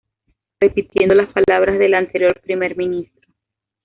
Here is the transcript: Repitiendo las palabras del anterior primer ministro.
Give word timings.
Repitiendo 0.59 1.13
las 1.13 1.31
palabras 1.31 1.77
del 1.77 1.93
anterior 1.93 2.41
primer 2.41 2.75
ministro. 2.75 3.29